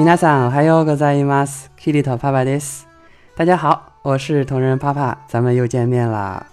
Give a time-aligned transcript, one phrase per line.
[0.00, 1.70] 皆さん、おはようございます。
[1.76, 2.86] キリトパパです。
[3.34, 6.46] 大家好，我是同人帕帕，咱们又见面啦。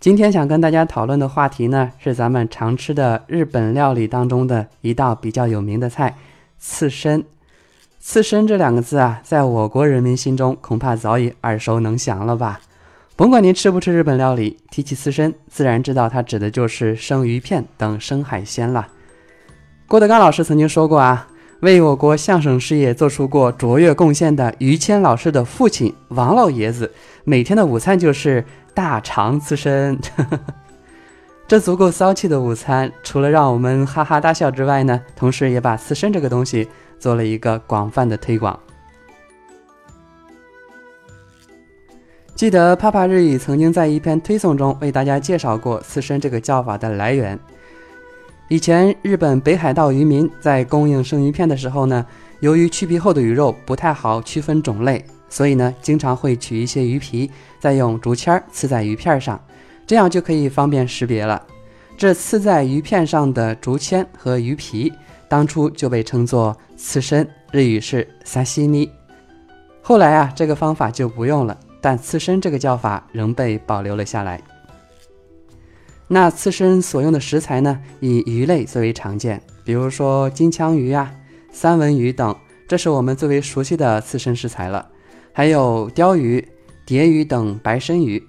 [0.00, 6.14] 今天想跟大家讨论的话题呢，是咱们常吃的日本料理当中的一道比较有名的菜——
[6.58, 7.24] 刺身。
[8.00, 12.60] 刺身这两个字啊，在我国人民心中恐怕早已耳熟能详了吧？
[13.16, 18.86] 甭管您吃不吃日本料理，提起刺身，自然知道它指的就是生鱼片等生海鲜了。
[19.93, 21.27] 郭德纲老师曾经说过啊，
[21.59, 26.91] 为我国相声事业做出过卓越贡献的于谦老师的父亲王老爷子，
[27.23, 28.43] 每天的午餐就是
[28.73, 29.95] 大肠刺身。
[31.47, 36.67] 这足够骚气的午餐，除了让我们哈哈大笑之外呢，同时也把刺身这个东西
[36.97, 38.59] 做了一个广泛的推广。
[42.33, 47.39] 记得帕帕日语曾经在一篇推送中为大家介绍过刺身这个叫法的来源。
[48.53, 52.05] 以前日本北海道渔民在供应生鱼片的时候呢，
[52.39, 59.43] 由于去皮后的鱼肉不太好区分种类，所以呢，经常会取一些鱼皮，再用竹签刺在鱼片上，
[59.87, 61.41] 这样就可以方便识别了。
[61.97, 64.93] 这刺在鱼片上的竹签和鱼皮，
[65.27, 68.87] 当初就被称作刺身，日语是沙西米。
[69.81, 74.39] 后来啊，这个方法就不用了，但刺身这个叫法仍被保留了下来。
[76.07, 81.11] 那刺身所用的食材呢，以鱼类最为常见，比如说金枪鱼啊、
[81.51, 82.35] 三文鱼等，
[82.67, 84.89] 这是我们最为熟悉的刺身食材了。
[85.31, 86.47] 还有鲷鱼、
[86.85, 88.21] 蝶鱼等白身鱼。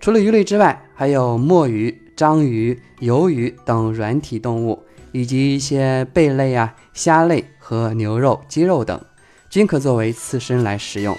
[0.00, 4.82] 除了鱼类之外，还有墨鱼、章鱼、鱿鱼等软体动物，
[5.12, 9.00] 以及一些贝类啊、虾类和牛肉、鸡肉等，
[9.48, 11.16] 均可作为刺身来食用。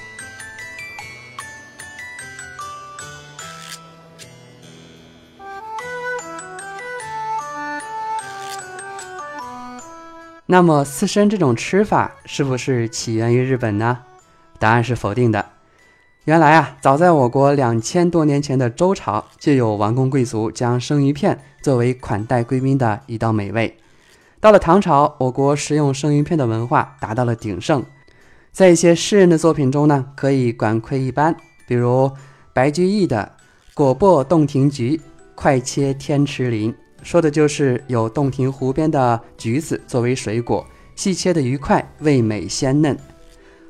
[10.46, 14.00] 那么刺身这种吃法是不是起源于日本呢？
[14.60, 15.46] 答案是否定的。
[16.26, 23.78] 原来啊，早在我国两千多年前的周朝，就有王公贵族将生鱼片作为款待贵宾的一道美味。
[24.42, 27.84] 到了唐朝，我国食用生鱼片的文化达到了鼎盛，
[28.52, 31.36] 在一些诗人的作品中呢，可以管窥一斑。
[31.66, 32.12] 比如
[32.54, 33.32] 白居易的
[33.74, 35.00] “果薄洞庭菊，
[35.36, 36.76] 快切天池鳞”。
[37.04, 40.66] 说的就是有洞庭湖边的橘子作为水果，
[40.96, 42.98] 细切的鱼块，味美鲜嫩。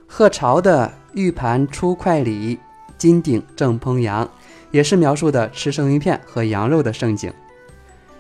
[0.08, 2.60] 贺朝的“玉盘出快鲤，
[2.98, 4.30] 金鼎正烹羊”
[4.70, 7.34] 也是描述的吃生鱼片和羊肉的盛景。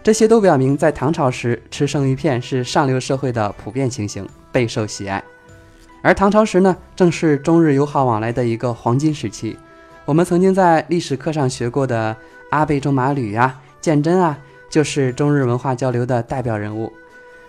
[0.01, 5.24] 这些都表明，在唐朝时吃生鱼片是上流社会的普遍情形，备受喜爱。
[6.01, 9.56] 而唐朝时呢，正是中日友好往来的一个黄金时期。
[10.06, 12.13] 我们曾经在历史课上学过的
[12.50, 14.38] 阿倍仲麻吕啊、鉴真啊。
[14.73, 16.91] 就是中日文化交流的代表人物。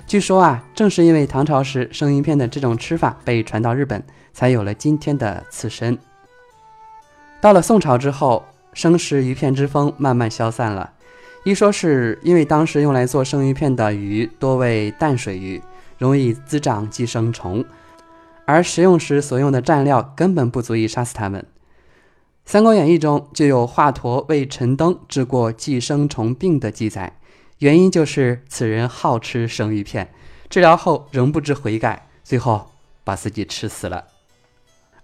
[0.06, 4.04] 据说啊，正是因为唐朝时生鱼片的这种吃法被传到日本，
[4.34, 5.96] 才有了今天的刺身。
[7.40, 10.92] 到了宋朝之后，生食鱼片之风慢慢消散了。
[11.44, 15.62] 一说是因为当时用来做生鱼片的鱼多为淡水鱼，
[15.96, 17.64] 容易滋长寄生虫，
[18.44, 21.40] 而食用时所用的蘸料根本不足以杀死它们。
[22.46, 27.18] 《三国演义》中就有华佗为陈登治过寄生虫病的记载，
[27.58, 30.12] 原因就是此人好吃生鱼片，
[30.50, 32.70] 治疗后仍不知悔改，最后
[33.02, 34.04] 把自己吃死了。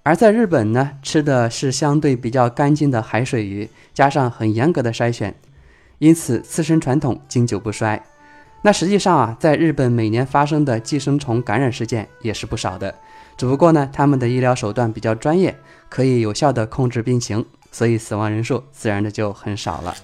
[0.03, 5.35] 而在日本呢，吃的是相对比较干净的海水鱼，加上很严格的筛选，
[5.99, 8.03] 因此刺身传统经久不衰。
[8.63, 12.95] 那实际上啊，在日本每年发生的寄生虫感染事件也是不少的。
[13.37, 19.95] 只不过呢，他们的医疗手段比较专业，可以有效的控制病情，所以死亡人数自然的就很少了。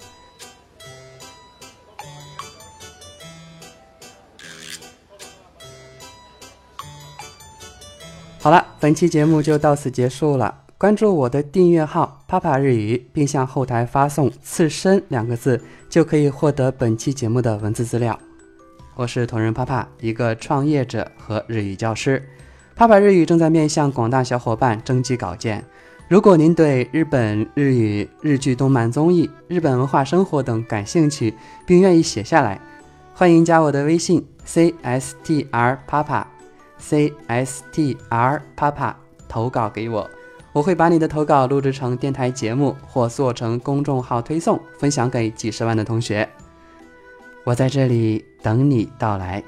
[8.39, 10.63] 好了，本期节目就到此结束了。
[10.79, 18.17] 关注我的订阅号“帕帕日语”，并向后台发送“刺身”两个字，就可以获得本期节目的文字资料。
[18.97, 22.27] 我是同人帕帕，一个创业者和日语教师。
[22.75, 25.63] 帕帕日语正在面向广大小伙伴征集稿件。
[26.07, 32.59] 如果您对日本日语、日剧、动漫、综艺、日本文化生活等感兴趣，并愿意写下来，
[33.13, 36.25] 欢迎加我的微信 c s t r papa
[36.79, 38.95] c s t r papa
[39.29, 40.09] 投稿给我，
[40.51, 46.27] 我会把你的投稿录制成电台节目或做成公众号推送，分享给几十万的同学。
[47.47, 49.41] 我在这里等你到来。